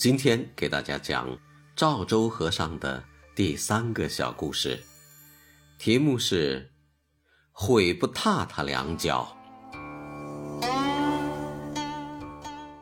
[0.00, 1.28] 今天给大家讲
[1.76, 3.04] 赵州和尚的
[3.36, 4.82] 第三个小故事，
[5.78, 6.70] 题目是
[7.52, 9.36] “悔不踏他两脚”。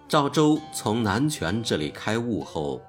[0.07, 2.81] 赵州从南泉这里开悟后，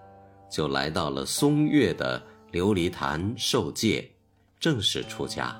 [0.47, 4.11] 就来到了松岳的琉璃潭受戒，
[4.59, 5.59] 正式出家。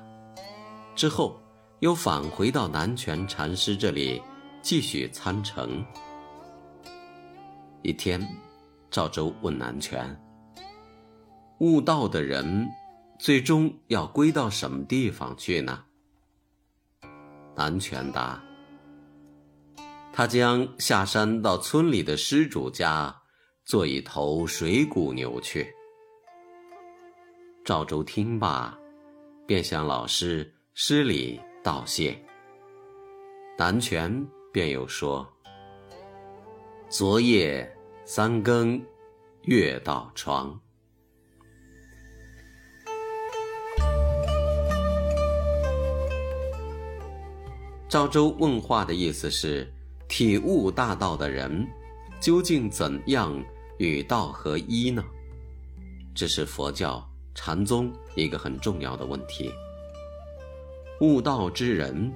[0.94, 1.42] 之后
[1.80, 4.22] 又返回到南泉禅师这里
[4.62, 5.68] 继续参禅。
[7.82, 8.24] 一天。
[8.90, 10.20] 赵州问南泉
[11.60, 12.68] ：“悟道的人，
[13.20, 15.84] 最终要归到什么地方去呢？”
[17.54, 18.42] 南泉答
[20.12, 23.14] ：“他将下山到村里的施主家，
[23.64, 25.72] 做一头水谷牛去。”
[27.64, 28.76] 赵州听罢，
[29.46, 32.20] 便向老师施礼道谢。
[33.56, 35.24] 南泉便又说
[36.90, 37.72] ：“昨夜。”
[38.12, 38.84] 三更，
[39.42, 40.60] 月到窗。
[47.88, 49.72] 赵州问话的意思是：
[50.08, 51.64] 体悟大道的人，
[52.18, 53.40] 究竟怎样
[53.78, 55.04] 与道合一呢？
[56.12, 59.52] 这是佛教禅宗一个很重要的问题。
[61.00, 62.12] 悟道之人，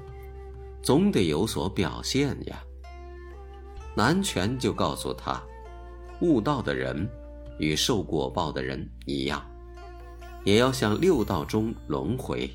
[0.82, 2.60] 总得有所表现呀。
[3.94, 5.40] 南拳就告诉他。
[6.24, 7.06] 悟道的人，
[7.58, 9.44] 与受果报的人一样，
[10.42, 12.50] 也要向六道中轮回，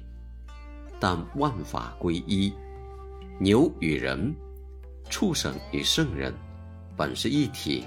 [0.99, 2.51] 但万法归一，
[3.39, 4.35] 牛与人，
[5.07, 6.33] 畜生与圣人，
[6.97, 7.85] 本是一体。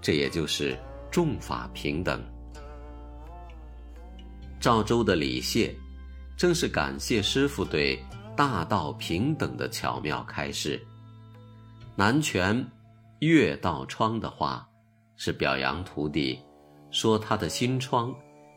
[0.00, 0.76] 这也就是
[1.08, 2.20] 众法平等。
[4.58, 5.72] 赵州的李谢，
[6.36, 7.96] 正是感谢师傅对
[8.36, 10.84] 大道平等的巧妙开示。
[11.94, 12.66] 南拳。
[13.26, 14.68] 月到窗的话，
[15.16, 16.38] 是表扬徒弟，
[16.90, 18.14] 说他的心窗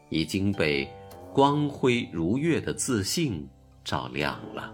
[0.10, 0.88] 已经被
[1.34, 3.48] 光辉如月的自信
[3.84, 4.74] 照亮了。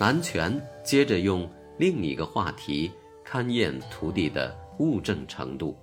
[0.00, 2.90] 南拳接着用另一个话题
[3.26, 5.76] 勘验徒弟的悟证程度。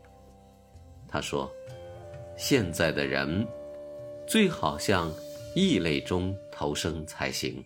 [1.08, 1.52] 他说
[2.38, 3.48] ：“现在的人，
[4.28, 5.12] 最好像……”
[5.58, 7.64] 异类中投生才行。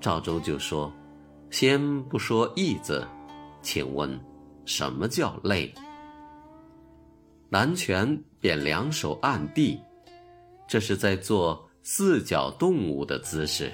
[0.00, 0.92] 赵州就说
[1.50, 3.06] ：“先不说义字，
[3.62, 4.18] 请问
[4.64, 5.72] 什么叫累？”
[7.48, 9.80] 南拳便两手按地，
[10.66, 13.72] 这是在做四脚动物的姿势。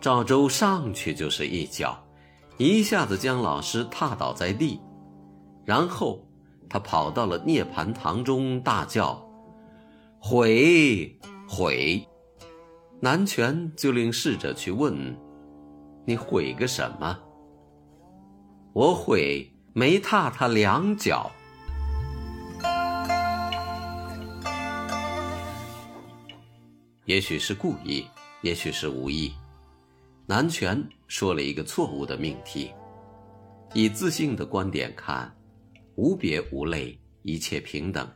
[0.00, 2.02] 赵州上去就是一脚，
[2.58, 4.80] 一下子将老师踏倒在地，
[5.64, 6.24] 然后
[6.68, 9.22] 他跑到了涅盘堂中，大叫。
[10.18, 12.06] 悔悔，
[13.00, 15.16] 南拳就令侍者去问
[16.06, 17.18] ：“你悔个什么？”
[18.72, 21.30] 我悔没踏他两脚。
[27.04, 28.04] 也许是故意，
[28.42, 29.32] 也许是无意。
[30.26, 32.72] 南拳说了一个错误的命题。
[33.74, 35.32] 以自信的观点看，
[35.96, 38.08] 无别无类，一切平等。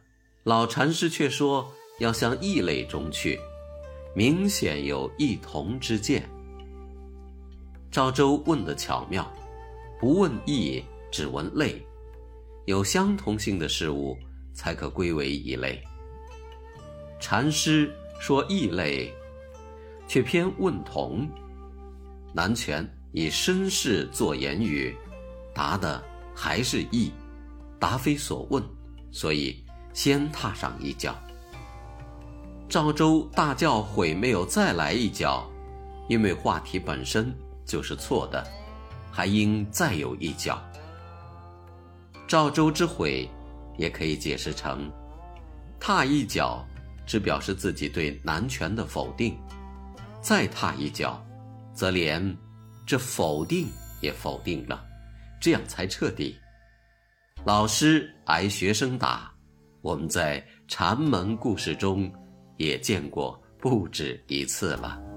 [0.44, 1.70] 老禅师却说。
[2.00, 3.38] 要向异类中去，
[4.14, 6.28] 明显有异同之见。
[7.90, 9.30] 赵州问的巧妙，
[10.00, 11.84] 不问异，只问类，
[12.66, 14.16] 有相同性的事物
[14.52, 15.82] 才可归为一类。
[17.20, 19.12] 禅师说异类，
[20.06, 21.28] 却偏问同。
[22.32, 24.94] 南拳以身世做言语，
[25.52, 26.02] 答的
[26.34, 27.12] 还是异，
[27.78, 28.62] 答非所问，
[29.10, 31.16] 所以先踏上一脚。
[32.70, 35.44] 赵州大叫悔，没有再来一脚，
[36.08, 37.34] 因为话题本身
[37.67, 38.46] 就是错的，
[39.11, 40.62] 还应再有一脚。
[42.28, 43.28] 赵州之悔，
[43.76, 44.88] 也可以解释成，
[45.81, 46.64] 踏一脚，
[47.05, 49.32] 只表示自己对南拳的否定；
[50.20, 51.20] 再踏一脚，
[51.75, 52.37] 则连
[52.87, 53.67] 这否定
[54.00, 54.81] 也否定了，
[55.40, 56.38] 这样才彻底。
[57.44, 59.28] 老师挨学生打，
[59.82, 62.08] 我们在禅门故事中。
[62.60, 65.09] 也见过不止一次了。